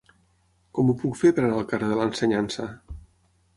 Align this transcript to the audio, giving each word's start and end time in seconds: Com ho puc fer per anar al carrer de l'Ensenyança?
Com 0.77 0.89
ho 0.89 0.95
puc 1.03 1.19
fer 1.19 1.31
per 1.41 1.45
anar 1.45 1.59
al 1.61 1.69
carrer 1.75 1.91
de 1.93 2.01
l'Ensenyança? 2.01 2.69